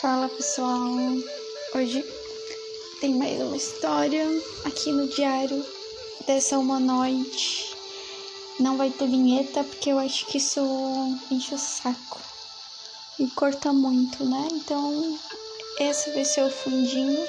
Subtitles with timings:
[0.00, 0.90] Fala pessoal,
[1.74, 2.04] hoje
[3.00, 4.26] tem mais uma história
[4.66, 5.64] aqui no diário
[6.26, 7.74] dessa uma noite.
[8.60, 10.60] Não vai ter vinheta porque eu acho que isso
[11.30, 12.20] enche o saco
[13.18, 14.48] e corta muito, né?
[14.52, 15.18] Então,
[15.80, 17.26] esse vai ser o fundinho.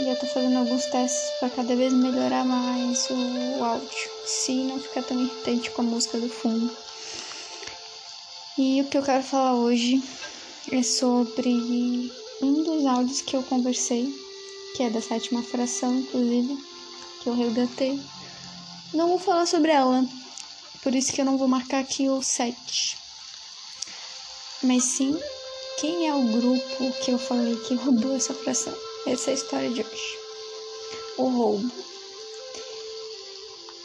[0.00, 5.02] Eu tô fazendo alguns testes para cada vez melhorar mais o áudio, se não ficar
[5.02, 6.76] tão irritante com a música do fundo.
[8.58, 10.02] E o que eu quero falar hoje
[10.70, 14.14] é sobre um dos áudios que eu conversei,
[14.76, 16.56] que é da sétima fração, inclusive,
[17.22, 18.00] que eu resgatei.
[18.94, 20.06] Não vou falar sobre ela,
[20.82, 22.96] por isso que eu não vou marcar aqui o 7.
[24.62, 25.18] Mas sim,
[25.80, 28.74] quem é o grupo que eu falei que roubou essa fração?
[29.06, 30.18] Essa é a história de hoje.
[31.18, 31.72] O roubo.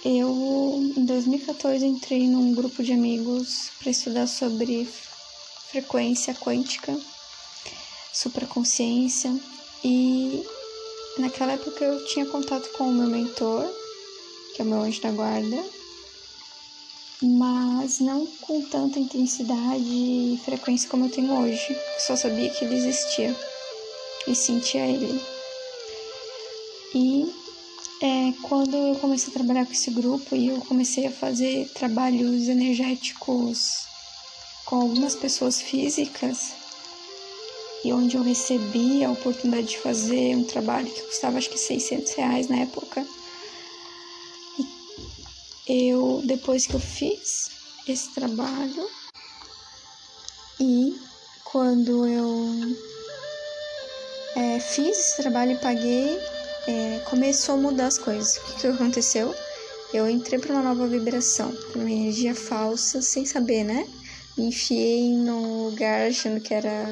[0.05, 4.88] Eu, em 2014, entrei num grupo de amigos para estudar sobre
[5.71, 6.98] frequência quântica,
[8.13, 9.35] supraconsciência
[9.84, 10.44] e
[11.17, 13.67] naquela época eu tinha contato com o meu mentor,
[14.56, 15.64] que é o meu anjo da guarda,
[17.22, 21.72] mas não com tanta intensidade e frequência como eu tenho hoje.
[21.72, 23.36] Eu só sabia que ele existia
[24.28, 25.22] e sentia ele.
[26.94, 27.34] E
[28.02, 32.47] é, quando eu comecei a trabalhar com esse grupo e eu comecei a fazer trabalhos
[32.47, 33.88] energéticos
[34.67, 36.51] com algumas pessoas físicas
[37.85, 42.13] e onde eu recebi a oportunidade de fazer um trabalho que custava acho que 600
[42.15, 43.07] reais na época.
[45.69, 47.49] E eu, depois que eu fiz
[47.88, 48.89] esse trabalho
[50.59, 50.99] e
[51.45, 52.77] quando eu
[54.35, 56.19] é, fiz esse trabalho e paguei,
[56.67, 58.35] é, começou a mudar as coisas.
[58.35, 59.33] O que, que aconteceu?
[59.93, 63.88] Eu entrei para uma nova vibração, uma energia falsa, sem saber, né?
[64.38, 66.85] Enfiei num lugar achando que era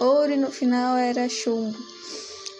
[0.00, 1.78] ouro e no final era chumbo.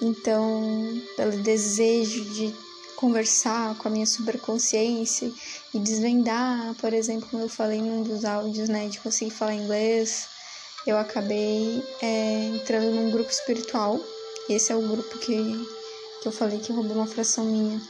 [0.03, 2.55] Então, pelo desejo de
[2.97, 5.33] conversar com a minha superconsciência
[5.75, 10.27] e desvendar, por exemplo, como eu falei num dos áudios, né, de conseguir falar inglês,
[10.87, 14.01] eu acabei é, entrando num grupo espiritual.
[14.49, 15.67] Esse é o grupo que,
[16.23, 17.81] que eu falei que roubou uma fração minha,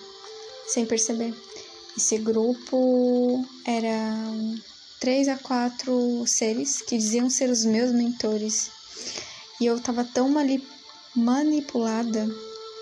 [0.66, 1.34] sem perceber.
[1.96, 4.14] Esse grupo era
[5.00, 8.70] três a quatro seres que diziam ser os meus mentores.
[9.58, 10.30] E eu tava tão
[11.16, 12.28] manipulada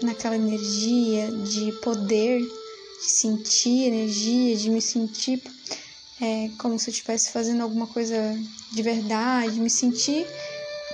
[0.02, 5.40] naquela energia de poder, de sentir energia, de me sentir
[6.20, 8.36] é, como se eu estivesse fazendo alguma coisa
[8.72, 10.26] de verdade, me sentir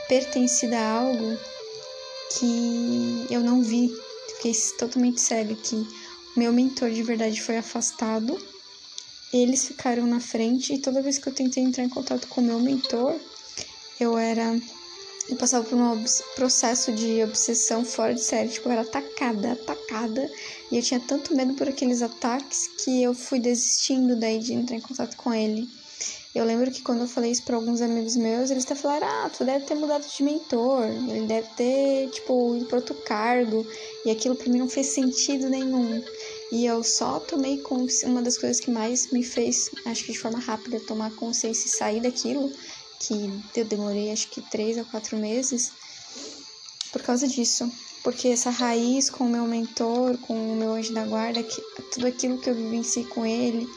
[0.07, 1.39] pertencida a algo
[2.39, 3.91] que eu não vi.
[4.37, 5.87] Fiquei totalmente cega que
[6.37, 8.39] meu mentor de verdade foi afastado
[9.43, 12.61] eles ficaram na frente e toda vez que eu tentei entrar em contato com meu
[12.61, 13.19] mentor,
[13.99, 14.59] eu era.
[15.29, 16.05] Eu passava por um
[16.37, 20.31] processo de obsessão fora de série, tipo, eu era atacada, atacada,
[20.71, 24.77] e eu tinha tanto medo por aqueles ataques que eu fui desistindo daí de entrar
[24.77, 25.67] em contato com ele.
[26.35, 29.31] Eu lembro que quando eu falei isso para alguns amigos meus, eles até falaram: Ah,
[29.31, 33.67] tu deve ter mudado de mentor, ele deve ter, tipo, ido outro cargo,
[34.05, 36.03] e aquilo para mim não fez sentido nenhum.
[36.55, 40.21] E eu só tomei consciência, uma das coisas que mais me fez, acho que de
[40.21, 42.49] forma rápida, tomar consciência e sair daquilo,
[43.01, 45.73] que eu demorei acho que três a quatro meses,
[46.93, 47.69] por causa disso.
[48.05, 51.61] Porque essa raiz com o meu mentor, com o meu anjo da guarda, que,
[51.93, 53.69] tudo aquilo que eu vivenciei com ele,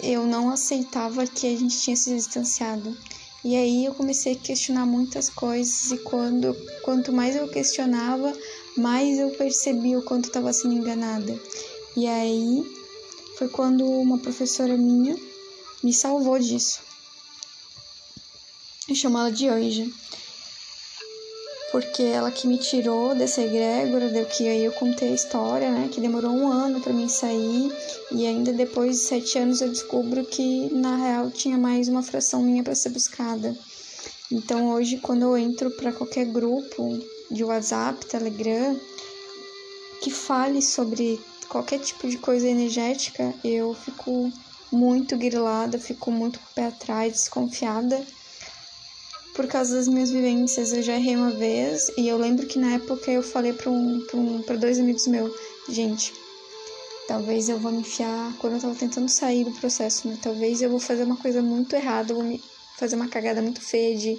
[0.00, 2.96] eu não aceitava que a gente tinha se distanciado.
[3.44, 6.54] E aí eu comecei a questionar muitas coisas e quando
[6.84, 8.32] quanto mais eu questionava,
[8.76, 11.36] mais eu percebi o quanto estava sendo enganada.
[11.98, 12.64] E aí
[13.36, 15.16] foi quando uma professora minha
[15.82, 16.78] me salvou disso.
[18.88, 19.84] Eu chamo ela de Anja.
[21.72, 25.88] Porque ela que me tirou dessa egrégora, deu que aí eu contei a história, né?
[25.92, 27.68] Que demorou um ano para mim sair.
[28.12, 32.44] E ainda depois de sete anos eu descubro que na real tinha mais uma fração
[32.44, 33.58] minha para ser buscada.
[34.30, 36.96] Então hoje, quando eu entro para qualquer grupo
[37.28, 38.80] de WhatsApp, Telegram,
[40.00, 44.30] que fale sobre qualquer tipo de coisa energética, eu fico
[44.70, 48.04] muito grilada, fico muito pé atrás, desconfiada.
[49.34, 52.74] Por causa das minhas vivências, eu já errei uma vez e eu lembro que na
[52.74, 55.32] época eu falei para um, um, dois amigos meus,
[55.68, 56.12] gente,
[57.06, 60.18] talvez eu vou me enfiar quando eu tava tentando sair do processo, né?
[60.20, 62.42] Talvez eu vou fazer uma coisa muito errada, vou me
[62.76, 64.18] fazer uma cagada muito feia de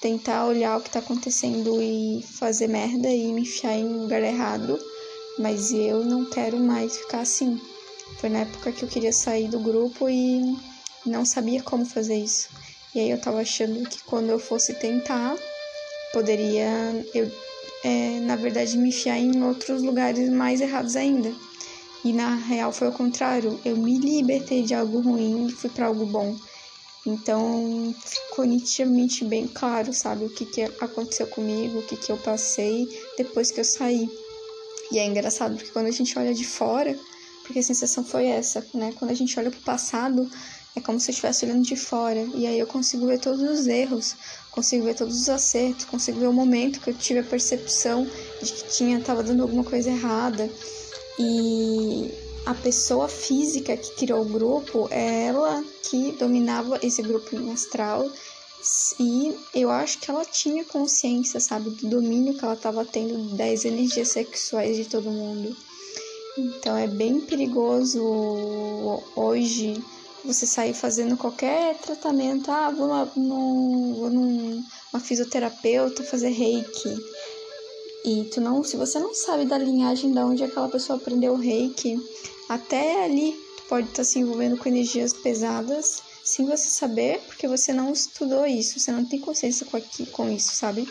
[0.00, 4.22] tentar olhar o que tá acontecendo e fazer merda e me enfiar em um lugar
[4.22, 4.78] errado
[5.38, 7.60] mas eu não quero mais ficar assim.
[8.18, 10.56] Foi na época que eu queria sair do grupo e
[11.04, 12.48] não sabia como fazer isso.
[12.94, 15.36] E aí eu tava achando que quando eu fosse tentar,
[16.14, 17.28] Poderia eu,
[17.82, 21.34] é, na verdade, me enfiar em outros lugares mais errados ainda.
[22.04, 23.60] E na real foi o contrário.
[23.64, 26.36] Eu me libertei de algo ruim e fui para algo bom.
[27.04, 32.16] Então ficou nitidamente bem claro, sabe, o que, que aconteceu comigo, o que, que eu
[32.16, 32.86] passei
[33.18, 34.08] depois que eu saí.
[34.92, 36.98] E é engraçado porque quando a gente olha de fora,
[37.42, 38.92] porque a sensação foi essa, né?
[38.98, 40.28] Quando a gente olha pro passado,
[40.76, 42.26] é como se eu estivesse olhando de fora.
[42.34, 44.16] E aí eu consigo ver todos os erros,
[44.50, 48.06] consigo ver todos os acertos, consigo ver o momento que eu tive a percepção
[48.42, 50.50] de que tinha, tava dando alguma coisa errada.
[51.18, 52.10] E
[52.46, 58.10] a pessoa física que criou o grupo é ela que dominava esse grupo astral
[58.98, 63.64] e eu acho que ela tinha consciência, sabe, do domínio que ela estava tendo das
[63.64, 65.54] energias sexuais de todo mundo.
[66.38, 68.02] Então é bem perigoso
[69.14, 69.82] hoje
[70.24, 72.50] você sair fazendo qualquer tratamento.
[72.50, 76.96] Ah, vou, no, vou numa fisioterapeuta fazer reiki.
[78.06, 81.38] E tu não, se você não sabe da linhagem de onde aquela pessoa aprendeu o
[81.38, 81.98] reiki,
[82.48, 87.46] até ali tu pode estar tá se envolvendo com energias pesadas sem você saber, porque
[87.46, 90.88] você não estudou isso, você não tem consciência com, aqui, com isso, sabe?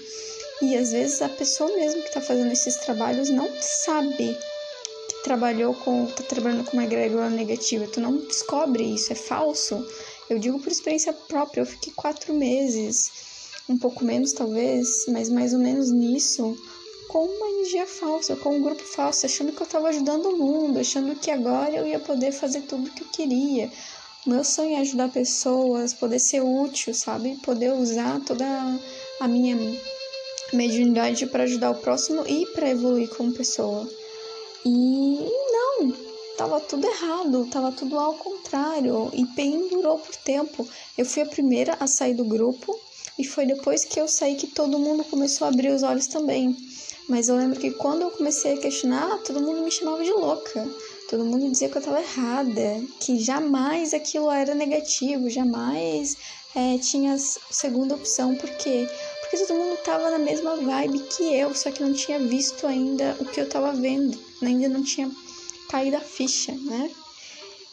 [0.62, 4.38] E às vezes a pessoa mesmo que está fazendo esses trabalhos não sabe
[5.10, 7.88] que trabalhou com, tá trabalhando com uma egrégora negativa.
[7.88, 9.86] Tu não descobre isso, é falso.
[10.30, 13.12] Eu digo por experiência própria, eu fiquei quatro meses,
[13.68, 16.56] um pouco menos talvez, mas mais ou menos nisso,
[17.08, 20.80] com uma energia falsa, com um grupo falso, achando que eu estava ajudando o mundo,
[20.80, 23.72] achando que agora eu ia poder fazer tudo o que eu queria,
[24.26, 27.36] meu sonho é ajudar pessoas, poder ser útil, sabe?
[27.44, 28.46] Poder usar toda
[29.20, 29.58] a minha
[30.54, 33.90] mediunidade para ajudar o próximo e para evoluir como pessoa.
[34.66, 35.94] E não,
[36.38, 40.66] tava tudo errado, tava tudo ao contrário e pendurou por tempo.
[40.98, 42.80] Eu fui a primeira a sair do grupo
[43.20, 46.56] e foi depois que eu saí que todo mundo começou a abrir os olhos também.
[47.10, 50.66] Mas eu lembro que quando eu comecei a questionar, todo mundo me chamava de louca.
[51.14, 56.18] Todo mundo dizia que eu estava errada, que jamais aquilo era negativo, jamais
[56.56, 58.36] é, tinha segunda opção.
[58.36, 58.90] Por quê?
[59.22, 63.16] Porque todo mundo estava na mesma vibe que eu, só que não tinha visto ainda
[63.20, 65.12] o que eu estava vendo, ainda não tinha
[65.70, 66.90] caído a ficha, né?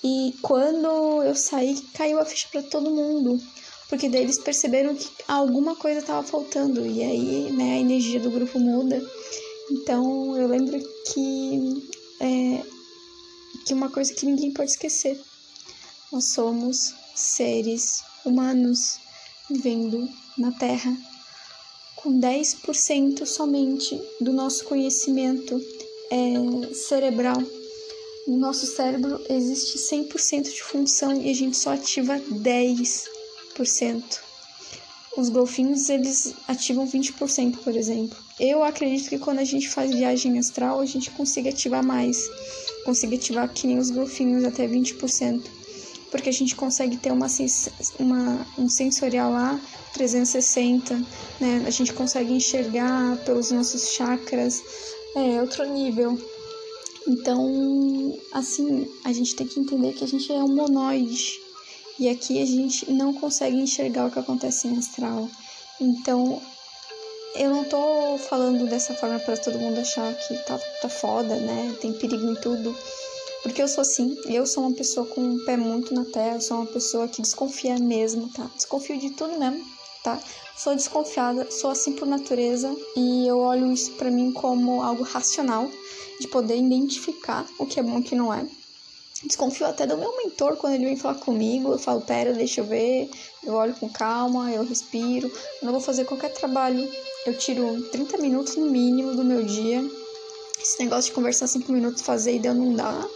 [0.05, 3.41] E quando eu saí, caiu a ficha para todo mundo,
[3.89, 8.31] porque daí eles perceberam que alguma coisa estava faltando e aí, né, a energia do
[8.31, 9.03] grupo muda.
[9.71, 11.89] Então eu lembro que
[12.21, 12.80] é,
[13.71, 15.17] que uma coisa que ninguém pode esquecer.
[16.11, 18.99] Nós somos seres humanos
[19.49, 20.93] vivendo na Terra
[21.95, 25.65] com 10% somente do nosso conhecimento
[26.11, 27.41] é, cerebral.
[28.27, 34.30] No nosso cérebro existe 100% de função e a gente só ativa 10%.
[35.17, 38.17] Os golfinhos, eles ativam 20%, por exemplo.
[38.39, 42.29] Eu acredito que quando a gente faz viagem astral, a gente consiga ativar mais
[42.85, 45.43] consiga ativar que nem os golfinhos até 20%,
[46.11, 47.27] porque a gente consegue ter uma,
[47.99, 49.61] uma, um sensorial lá
[49.95, 50.97] 360,
[51.41, 51.65] né?
[51.67, 54.63] A gente consegue enxergar pelos nossos chakras,
[55.17, 56.19] é outro nível.
[57.07, 61.41] Então, assim, a gente tem que entender que a gente é um monoide
[62.01, 65.29] e aqui a gente não consegue enxergar o que acontece em astral.
[65.79, 66.41] Então,
[67.35, 71.77] eu não tô falando dessa forma para todo mundo achar que tá, tá foda, né?
[71.79, 72.75] Tem perigo em tudo.
[73.43, 76.41] Porque eu sou assim, eu sou uma pessoa com um pé muito na terra, eu
[76.41, 78.51] sou uma pessoa que desconfia mesmo, tá?
[78.57, 79.63] Desconfio de tudo mesmo,
[80.03, 80.19] tá?
[80.57, 85.71] Sou desconfiada, sou assim por natureza e eu olho isso para mim como algo racional,
[86.19, 88.47] de poder identificar o que é bom e o que não é.
[89.25, 91.73] Desconfio até do meu mentor quando ele vem falar comigo.
[91.73, 93.11] Eu falo, pera, deixa eu ver.
[93.45, 95.29] Eu olho com calma, eu respiro.
[95.31, 96.89] Quando eu vou fazer qualquer trabalho
[97.27, 99.85] eu tiro 30 minutos no mínimo do meu dia.
[100.59, 103.07] Esse negócio de conversar 5 minutos, fazer e deu não dá.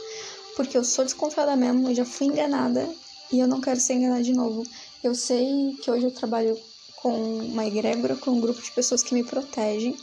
[0.56, 2.88] Porque eu sou desconfiada mesmo, eu já fui enganada
[3.32, 4.62] e eu não quero ser enganada de novo.
[5.02, 6.56] Eu sei que hoje eu trabalho
[6.96, 9.96] com uma egrégora, com um grupo de pessoas que me protegem,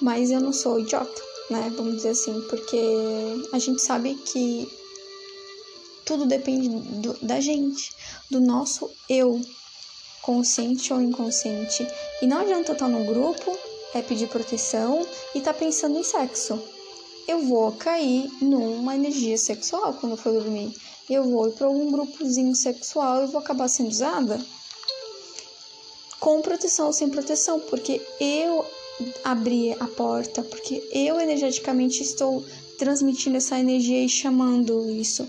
[0.00, 1.72] mas eu não sou idiota, né?
[1.76, 2.80] Vamos dizer assim, porque
[3.52, 4.68] a gente sabe que
[6.06, 7.92] tudo depende do, da gente,
[8.30, 9.40] do nosso eu,
[10.22, 11.86] consciente ou inconsciente.
[12.22, 13.58] E não adianta estar no grupo,
[13.92, 16.62] é pedir proteção e tá pensando em sexo.
[17.26, 20.72] Eu vou cair numa energia sexual quando for dormir.
[21.10, 24.40] Eu vou ir para algum grupozinho sexual e vou acabar sendo usada
[26.20, 28.64] com proteção ou sem proteção, porque eu
[29.24, 32.44] abri a porta, porque eu energeticamente estou
[32.78, 35.26] transmitindo essa energia e chamando isso.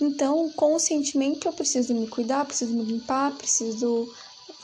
[0.00, 4.08] Então, conscientemente, eu preciso me cuidar, preciso me limpar, preciso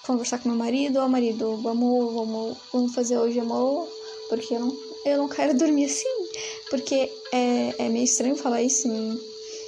[0.06, 3.88] conversar com meu marido, ó marido, vamos, vamos, vamos fazer hoje amor,
[4.28, 6.26] porque eu não, eu não quero dormir assim.
[6.70, 9.20] Porque é, é meio estranho falar isso em,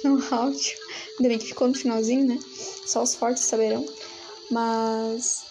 [0.03, 0.77] no áudio.
[1.17, 2.39] Ainda bem que ficou no finalzinho, né?
[2.85, 3.85] Só os fortes saberão.
[4.49, 5.43] Mas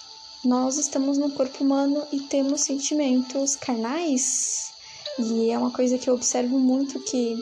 [0.45, 4.71] nós estamos no corpo humano e temos sentimentos carnais.
[5.19, 7.37] E é uma coisa que eu observo muito que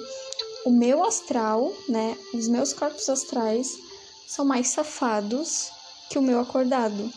[0.64, 3.78] o meu astral, né, os meus corpos astrais
[4.26, 5.70] são mais safados
[6.10, 7.12] que o meu acordado.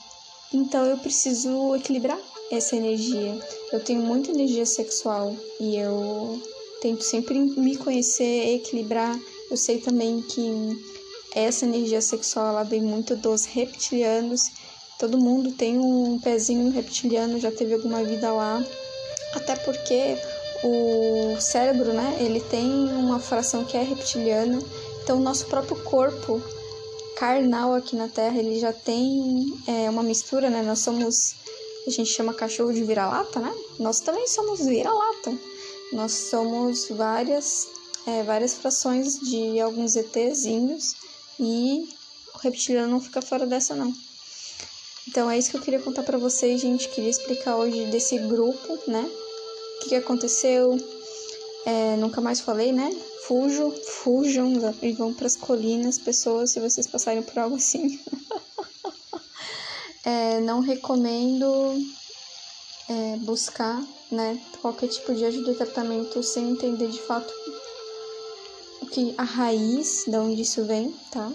[0.53, 2.19] Então eu preciso equilibrar
[2.51, 3.39] essa energia.
[3.71, 6.41] Eu tenho muita energia sexual e eu
[6.81, 9.17] tento sempre me conhecer, equilibrar.
[9.49, 10.51] Eu sei também que
[11.33, 14.51] essa energia sexual ela vem muito dos reptilianos.
[14.99, 18.61] Todo mundo tem um pezinho reptiliano, já teve alguma vida lá.
[19.33, 20.17] Até porque
[20.61, 24.59] o cérebro, né, ele tem uma fração que é reptiliana.
[25.01, 26.41] Então, o nosso próprio corpo
[27.15, 30.61] carnal aqui na Terra, ele já tem é, uma mistura, né?
[30.61, 31.33] Nós somos,
[31.87, 33.55] a gente chama cachorro de vira-lata, né?
[33.79, 35.33] Nós também somos vira-lata.
[35.93, 37.69] Nós somos várias,
[38.05, 40.93] é, várias frações de alguns ETzinhos
[41.39, 41.87] e
[42.35, 43.93] o reptiliano não fica fora dessa, não.
[45.09, 46.87] Então é isso que eu queria contar para vocês, gente.
[46.87, 49.01] Queria explicar hoje desse grupo, né?
[49.01, 50.77] O que, que aconteceu.
[51.65, 52.95] É, nunca mais falei, né?
[53.25, 57.99] Fujam, fujam e vão para as colinas, pessoas, se vocês passarem por algo assim.
[60.05, 61.47] é, não recomendo
[62.87, 64.39] é, buscar, né?
[64.61, 67.33] Qualquer tipo de ajuda de tratamento sem entender de fato
[68.79, 71.33] o que a raiz, de onde isso vem, tá?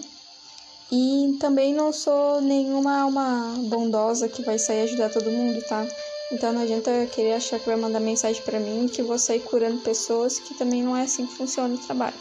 [0.91, 5.87] E também não sou nenhuma alma bondosa que vai sair ajudar todo mundo, tá?
[6.31, 9.81] Então não adianta querer achar que vai mandar mensagem para mim que vou sair curando
[9.81, 12.15] pessoas, que também não é assim que funciona o trabalho.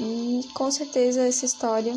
[0.00, 1.94] E com certeza essa história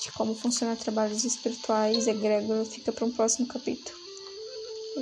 [0.00, 3.96] de como funciona trabalhos espirituais, egrégora, fica para um próximo capítulo.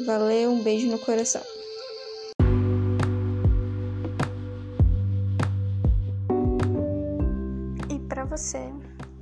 [0.05, 1.43] Valeu, um beijo no coração.
[7.89, 8.73] E para você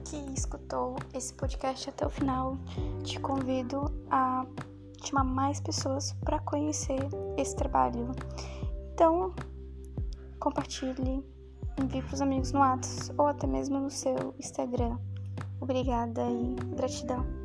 [0.04, 2.56] que escutou esse podcast até o final,
[3.02, 4.46] te convido a
[5.04, 7.00] chamar mais pessoas para conhecer
[7.36, 8.10] esse trabalho.
[8.94, 9.34] Então,
[10.38, 11.24] compartilhe,
[11.78, 14.98] envie para os amigos no WhatsApp ou até mesmo no seu Instagram.
[15.60, 17.41] Obrigada e gratidão.